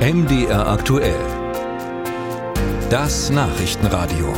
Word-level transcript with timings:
MDR 0.00 0.66
aktuell. 0.66 1.20
Das 2.88 3.28
Nachrichtenradio. 3.28 4.32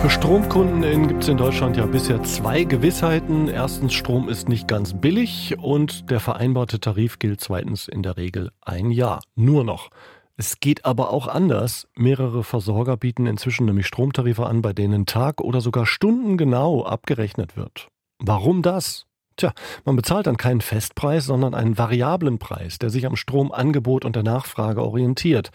Für 0.00 0.08
Stromkunden 0.08 1.08
gibt 1.08 1.24
es 1.24 1.28
in 1.28 1.36
Deutschland 1.36 1.76
ja 1.76 1.84
bisher 1.84 2.22
zwei 2.22 2.64
Gewissheiten. 2.64 3.48
Erstens, 3.48 3.92
Strom 3.92 4.30
ist 4.30 4.48
nicht 4.48 4.66
ganz 4.66 4.98
billig 4.98 5.56
und 5.58 6.10
der 6.10 6.20
vereinbarte 6.20 6.80
Tarif 6.80 7.18
gilt 7.18 7.42
zweitens 7.42 7.86
in 7.86 8.02
der 8.02 8.16
Regel 8.16 8.50
ein 8.62 8.90
Jahr. 8.90 9.20
Nur 9.34 9.62
noch. 9.62 9.90
Es 10.38 10.58
geht 10.58 10.86
aber 10.86 11.12
auch 11.12 11.28
anders. 11.28 11.86
Mehrere 11.94 12.42
Versorger 12.42 12.96
bieten 12.96 13.26
inzwischen 13.26 13.66
nämlich 13.66 13.88
Stromtarife 13.88 14.46
an, 14.46 14.62
bei 14.62 14.72
denen 14.72 15.04
Tag 15.04 15.42
oder 15.42 15.60
sogar 15.60 15.84
stundengenau 15.84 16.82
abgerechnet 16.82 17.58
wird. 17.58 17.88
Warum 18.20 18.62
das? 18.62 19.07
Tja, 19.38 19.52
man 19.84 19.94
bezahlt 19.94 20.26
dann 20.26 20.36
keinen 20.36 20.60
Festpreis, 20.60 21.24
sondern 21.24 21.54
einen 21.54 21.78
variablen 21.78 22.40
Preis, 22.40 22.78
der 22.78 22.90
sich 22.90 23.06
am 23.06 23.14
Stromangebot 23.14 24.04
und 24.04 24.16
der 24.16 24.24
Nachfrage 24.24 24.82
orientiert. 24.82 25.50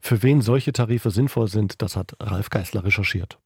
Für 0.00 0.24
wen 0.24 0.42
solche 0.42 0.72
Tarife 0.72 1.12
sinnvoll 1.12 1.46
sind, 1.46 1.80
das 1.80 1.94
hat 1.94 2.16
Ralf 2.18 2.50
Geißler 2.50 2.84
recherchiert. 2.84 3.38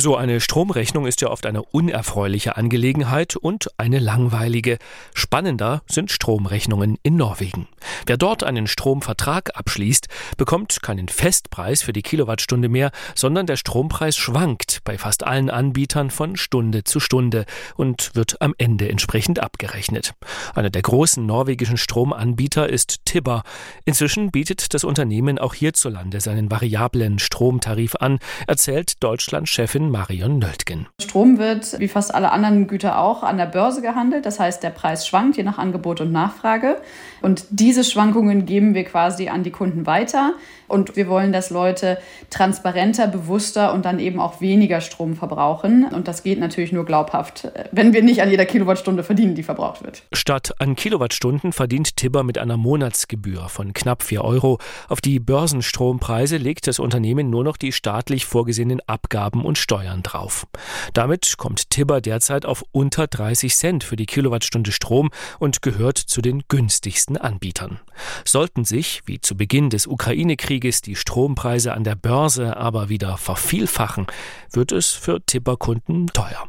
So 0.00 0.14
eine 0.14 0.40
Stromrechnung 0.40 1.08
ist 1.08 1.22
ja 1.22 1.28
oft 1.28 1.44
eine 1.44 1.64
unerfreuliche 1.64 2.56
Angelegenheit 2.56 3.34
und 3.34 3.68
eine 3.78 3.98
langweilige. 3.98 4.78
Spannender 5.12 5.82
sind 5.88 6.12
Stromrechnungen 6.12 6.98
in 7.02 7.16
Norwegen. 7.16 7.66
Wer 8.06 8.16
dort 8.16 8.44
einen 8.44 8.68
Stromvertrag 8.68 9.56
abschließt, 9.56 10.06
bekommt 10.36 10.82
keinen 10.82 11.08
Festpreis 11.08 11.82
für 11.82 11.92
die 11.92 12.02
Kilowattstunde 12.02 12.68
mehr, 12.68 12.92
sondern 13.16 13.46
der 13.46 13.56
Strompreis 13.56 14.16
schwankt 14.16 14.82
bei 14.84 14.98
fast 14.98 15.26
allen 15.26 15.50
Anbietern 15.50 16.10
von 16.10 16.36
Stunde 16.36 16.84
zu 16.84 17.00
Stunde 17.00 17.44
und 17.74 18.12
wird 18.14 18.40
am 18.40 18.54
Ende 18.56 18.88
entsprechend 18.88 19.40
abgerechnet. 19.40 20.14
Einer 20.54 20.70
der 20.70 20.82
großen 20.82 21.26
norwegischen 21.26 21.76
Stromanbieter 21.76 22.68
ist 22.68 23.04
Tibber. 23.04 23.42
Inzwischen 23.84 24.30
bietet 24.30 24.74
das 24.74 24.84
Unternehmen 24.84 25.40
auch 25.40 25.54
hierzulande 25.54 26.20
seinen 26.20 26.52
variablen 26.52 27.18
Stromtarif 27.18 27.96
an, 27.96 28.20
erzählt 28.46 29.02
Deutschland-Chefin 29.02 29.87
Marion 29.90 30.38
Nöldgen. 30.38 30.86
Strom 31.00 31.38
wird, 31.38 31.78
wie 31.78 31.88
fast 31.88 32.14
alle 32.14 32.30
anderen 32.32 32.66
Güter 32.66 32.98
auch, 32.98 33.22
an 33.22 33.38
der 33.38 33.46
Börse 33.46 33.82
gehandelt. 33.82 34.26
Das 34.26 34.38
heißt, 34.38 34.62
der 34.62 34.70
Preis 34.70 35.06
schwankt 35.06 35.36
je 35.36 35.42
nach 35.42 35.58
Angebot 35.58 36.00
und 36.00 36.12
Nachfrage. 36.12 36.76
Und 37.22 37.46
diese 37.50 37.82
Schwankungen 37.82 38.46
geben 38.46 38.74
wir 38.74 38.84
quasi 38.84 39.28
an 39.28 39.42
die 39.42 39.50
Kunden 39.50 39.86
weiter. 39.86 40.34
Und 40.68 40.96
wir 40.96 41.08
wollen, 41.08 41.32
dass 41.32 41.48
Leute 41.48 41.98
transparenter, 42.28 43.08
bewusster 43.08 43.72
und 43.72 43.86
dann 43.86 43.98
eben 43.98 44.20
auch 44.20 44.42
weniger 44.42 44.82
Strom 44.82 45.16
verbrauchen. 45.16 45.86
Und 45.86 46.08
das 46.08 46.22
geht 46.22 46.38
natürlich 46.38 46.72
nur 46.72 46.84
glaubhaft, 46.84 47.50
wenn 47.72 47.94
wir 47.94 48.02
nicht 48.02 48.20
an 48.20 48.30
jeder 48.30 48.44
Kilowattstunde 48.44 49.02
verdienen, 49.02 49.34
die 49.34 49.42
verbraucht 49.42 49.82
wird. 49.82 50.02
Statt 50.12 50.54
an 50.58 50.76
Kilowattstunden 50.76 51.52
verdient 51.52 51.96
Tibber 51.96 52.22
mit 52.22 52.36
einer 52.36 52.58
Monatsgebühr 52.58 53.48
von 53.48 53.72
knapp 53.72 54.02
4 54.02 54.22
Euro. 54.22 54.58
Auf 54.88 55.00
die 55.00 55.18
Börsenstrompreise 55.20 56.36
legt 56.36 56.66
das 56.66 56.78
Unternehmen 56.78 57.30
nur 57.30 57.44
noch 57.44 57.56
die 57.56 57.72
staatlich 57.72 58.26
vorgesehenen 58.26 58.80
Abgaben 58.86 59.44
und 59.44 59.56
Steuern 59.56 59.77
drauf. 60.02 60.46
Damit 60.92 61.38
kommt 61.38 61.70
Tibber 61.70 62.00
derzeit 62.00 62.46
auf 62.46 62.64
unter 62.72 63.06
30 63.06 63.54
Cent 63.54 63.84
für 63.84 63.96
die 63.96 64.06
Kilowattstunde 64.06 64.72
Strom 64.72 65.10
und 65.38 65.62
gehört 65.62 65.98
zu 65.98 66.20
den 66.20 66.42
günstigsten 66.48 67.16
Anbietern. 67.16 67.80
Sollten 68.24 68.64
sich, 68.64 69.02
wie 69.06 69.20
zu 69.20 69.36
Beginn 69.36 69.70
des 69.70 69.86
Ukraine-Krieges, 69.86 70.48
Krieges 70.48 70.82
die 70.82 70.96
Strompreise 70.96 71.74
an 71.74 71.84
der 71.84 71.94
Börse 71.94 72.56
aber 72.56 72.88
wieder 72.88 73.16
vervielfachen, 73.16 74.06
wird 74.50 74.72
es 74.72 74.92
für 74.92 75.24
Tipperkunden 75.24 76.06
teuer. 76.08 76.48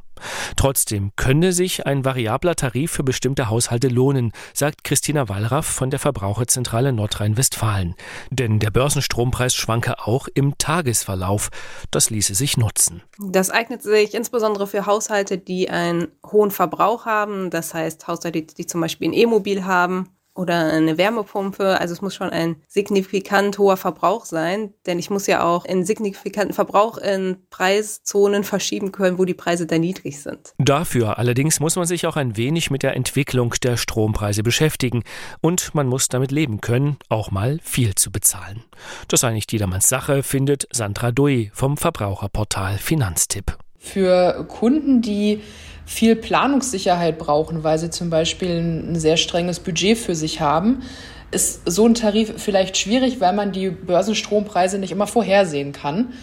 Trotzdem 0.56 1.12
könne 1.16 1.54
sich 1.54 1.86
ein 1.86 2.06
variabler 2.06 2.56
Tarif 2.56 2.92
für 2.92 3.04
bestimmte 3.04 3.50
Haushalte 3.50 3.88
lohnen, 3.88 4.32
sagt 4.54 4.84
Christina 4.84 5.30
Wallraff 5.30 5.66
von 5.66 5.90
der 5.90 6.00
Verbraucherzentrale 6.00 6.94
Nordrhein-Westfalen. 6.94 7.96
Denn 8.30 8.60
der 8.60 8.72
Börsenstrompreis 8.72 9.56
schwanke 9.56 10.00
auch 10.00 10.28
im 10.34 10.58
Tagesverlauf. 10.58 11.50
Das 11.92 12.10
ließe 12.10 12.36
sich 12.36 12.58
nutzen. 12.58 13.02
Das 13.20 13.50
eignet 13.50 13.84
sich 13.84 14.14
insbesondere 14.14 14.68
für 14.68 14.86
Haushalte, 14.86 15.38
die 15.38 15.70
einen 15.70 16.08
hohen 16.26 16.52
Verbrauch 16.52 17.06
haben. 17.06 17.50
Das 17.50 17.74
heißt 17.74 18.08
Haushalte, 18.08 18.42
die 18.42 18.66
zum 18.66 18.82
Beispiel 18.82 19.10
ein 19.10 19.14
E-Mobil 19.14 19.66
haben 19.66 20.10
oder 20.40 20.72
eine 20.72 20.98
Wärmepumpe. 20.98 21.80
Also 21.80 21.94
es 21.94 22.02
muss 22.02 22.16
schon 22.16 22.30
ein 22.30 22.56
signifikant 22.68 23.60
hoher 23.60 23.76
Verbrauch 23.78 24.24
sein, 24.24 24.74
denn 24.86 24.98
ich 24.98 25.10
muss 25.10 25.28
ja 25.28 25.44
auch 25.44 25.66
einen 25.66 25.84
signifikanten 25.84 26.54
Verbrauch 26.54 26.98
in 26.98 27.38
Preiszonen 27.50 28.46
verschieben 28.46 28.94
können, 28.94 29.20
wo 29.20 29.26
die 29.26 29.34
Preise 29.34 29.68
da 29.68 29.78
niedrig 29.78 30.22
sind. 30.22 30.54
Dafür 30.58 31.20
allerdings 31.20 31.60
muss 31.60 31.76
man 31.76 31.86
sich 31.86 32.08
auch 32.08 32.16
ein 32.16 32.38
wenig 32.38 32.72
mit 32.72 32.84
der 32.84 32.96
Entwicklung 32.96 33.54
der 33.62 33.76
Strompreise 33.76 34.42
beschäftigen 34.42 35.04
und 35.42 35.76
man 35.76 35.88
muss 35.88 36.08
damit 36.08 36.32
leben 36.32 36.62
können, 36.62 36.98
auch 37.10 37.32
mal 37.32 37.60
viel 37.62 37.94
zu 37.96 38.10
bezahlen. 38.10 38.64
Das 39.10 39.22
sei 39.22 39.34
nicht 39.34 39.52
jedermanns 39.52 39.90
Sache, 39.90 40.24
findet 40.24 40.68
Sandra 40.72 41.12
Dui 41.12 41.52
vom 41.54 41.76
Verbraucherportal 41.76 42.78
Finanztipp. 42.78 43.58
Für 43.80 44.46
Kunden, 44.48 45.02
die 45.02 45.42
viel 45.86 46.16
Planungssicherheit 46.16 47.18
brauchen, 47.18 47.64
weil 47.64 47.80
sie 47.80 47.90
zum 47.90 48.10
Beispiel 48.12 48.60
ein 48.60 49.00
sehr 49.00 49.18
strenges 49.18 49.60
Budget 49.60 49.98
für 49.98 50.14
sich 50.14 50.40
haben, 50.40 50.84
ist 51.32 51.62
so 51.66 51.86
ein 51.88 51.96
Tarif 51.96 52.34
vielleicht 52.38 52.78
schwierig, 52.78 53.20
weil 53.20 53.34
man 53.34 53.52
die 53.52 53.70
Börsenstrompreise 53.70 54.78
nicht 54.78 54.92
immer 54.92 55.08
vorhersehen 55.08 55.72
kann. 55.72 56.14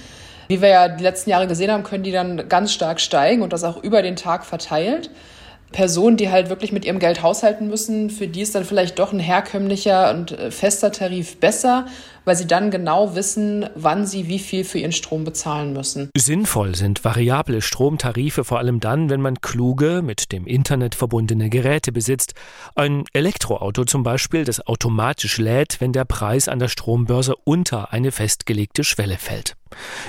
Wie 0.48 0.62
wir 0.62 0.68
ja 0.68 0.88
die 0.88 1.02
letzten 1.02 1.30
Jahre 1.30 1.48
gesehen 1.48 1.72
haben, 1.72 1.82
können 1.82 2.04
die 2.04 2.12
dann 2.12 2.48
ganz 2.48 2.72
stark 2.72 3.00
steigen 3.00 3.42
und 3.42 3.52
das 3.52 3.64
auch 3.64 3.82
über 3.82 4.02
den 4.02 4.14
Tag 4.14 4.44
verteilt. 4.44 5.10
Personen, 5.72 6.16
die 6.16 6.30
halt 6.30 6.48
wirklich 6.48 6.70
mit 6.70 6.84
ihrem 6.84 7.00
Geld 7.00 7.22
haushalten 7.22 7.66
müssen, 7.66 8.10
für 8.10 8.28
die 8.28 8.42
ist 8.42 8.54
dann 8.54 8.64
vielleicht 8.64 8.98
doch 9.00 9.12
ein 9.12 9.18
herkömmlicher 9.18 10.10
und 10.10 10.36
fester 10.50 10.92
Tarif 10.92 11.38
besser, 11.38 11.86
weil 12.26 12.36
sie 12.36 12.46
dann 12.46 12.70
genau 12.70 13.14
wissen, 13.14 13.66
wann 13.74 14.04
sie 14.04 14.28
wie 14.28 14.38
viel 14.38 14.64
für 14.64 14.78
ihren 14.78 14.92
Strom 14.92 15.24
bezahlen 15.24 15.72
müssen. 15.72 16.10
Sinnvoll 16.14 16.74
sind 16.74 17.04
variable 17.04 17.62
Stromtarife 17.62 18.44
vor 18.44 18.58
allem 18.58 18.80
dann, 18.80 19.08
wenn 19.08 19.22
man 19.22 19.40
kluge, 19.40 20.02
mit 20.02 20.32
dem 20.32 20.46
Internet 20.46 20.94
verbundene 20.94 21.48
Geräte 21.48 21.92
besitzt. 21.92 22.34
Ein 22.74 23.04
Elektroauto 23.14 23.84
zum 23.84 24.02
Beispiel, 24.02 24.44
das 24.44 24.66
automatisch 24.66 25.38
lädt, 25.38 25.80
wenn 25.80 25.92
der 25.92 26.04
Preis 26.04 26.48
an 26.48 26.58
der 26.58 26.68
Strombörse 26.68 27.34
unter 27.44 27.92
eine 27.92 28.10
festgelegte 28.10 28.84
Schwelle 28.84 29.16
fällt. 29.16 29.56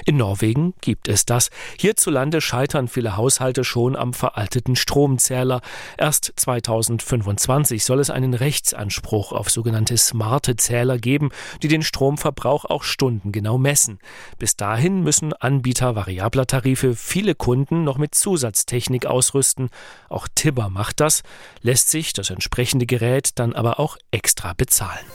In 0.06 0.18
Norwegen 0.18 0.74
gibt 0.82 1.08
es 1.08 1.26
das. 1.26 1.50
Hierzulande 1.80 2.42
scheitern 2.42 2.88
viele 2.88 3.18
Haushalte 3.18 3.64
schon 3.64 3.96
am 3.96 4.14
veralteten 4.14 4.76
Stromzähler. 4.76 5.62
Erst 5.98 6.32
2025 6.36 7.84
soll 7.84 8.00
es 8.00 8.10
einen 8.10 8.34
Rechtsanspruch 8.34 9.32
auf 9.32 9.50
sogenannte 9.50 9.98
smarte 9.98 10.56
Zähler 10.56 10.98
geben, 10.98 11.30
die 11.64 11.68
den 11.68 11.82
Stromverbrauch 12.08 12.64
auch 12.64 12.84
stundengenau 12.84 13.58
messen. 13.58 14.00
Bis 14.38 14.56
dahin 14.56 15.04
müssen 15.04 15.34
Anbieter 15.34 15.98
variabler 15.98 16.48
Tarife 16.48 16.96
viele 16.96 17.36
Kunden 17.36 17.84
noch 17.84 17.98
mit 17.98 18.16
Zusatztechnik 18.16 19.06
ausrüsten. 19.06 19.70
Auch 20.08 20.30
Tibber 20.34 20.70
macht 20.70 21.02
das, 21.02 21.24
lässt 21.62 21.90
sich 21.90 22.14
das 22.14 22.30
entsprechende 22.30 22.86
Gerät 22.86 23.32
dann 23.40 23.52
aber 23.52 23.82
auch 23.82 23.98
extra 24.12 24.54
bezahlen. 24.54 25.06